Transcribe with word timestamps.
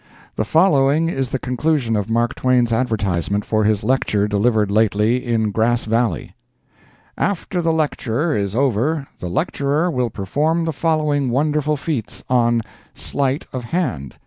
—The 0.35 0.45
following 0.45 1.09
is 1.09 1.29
the 1.29 1.37
conclusion 1.37 1.95
of 1.95 2.09
Mark 2.09 2.33
Twain's 2.33 2.73
advertisement 2.73 3.45
for 3.45 3.65
his 3.65 3.83
lecture 3.83 4.27
delivered 4.27 4.71
lately 4.71 5.23
in 5.23 5.51
Grass 5.51 5.83
Valley: 5.85 6.33
"After 7.19 7.61
the 7.61 7.71
lecture 7.71 8.35
is 8.35 8.55
over 8.55 9.05
the 9.19 9.29
lecturer 9.29 9.91
will 9.91 10.09
perform 10.09 10.63
the 10.65 10.73
following 10.73 11.29
wonderful 11.29 11.77
feats 11.77 12.23
on 12.29 12.63
SLEIGHT 12.95 13.45
OF 13.53 13.65
HAND. 13.65 14.15